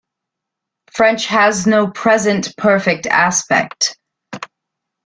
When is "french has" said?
0.91-1.67